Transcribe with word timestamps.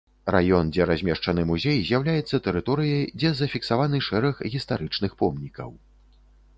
Раён, 0.35 0.69
дзе 0.77 0.87
размешчаны 0.91 1.41
музей 1.51 1.77
з'яўляецца 1.91 2.41
тэрыторыяй, 2.49 3.05
дзе 3.19 3.33
зафіксаваны 3.45 3.97
шэраг 4.09 4.45
гістарычных 4.53 5.11
помнікаў. 5.25 5.69